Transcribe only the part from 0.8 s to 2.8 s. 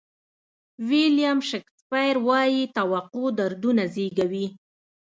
ویلیام شکسپیر وایي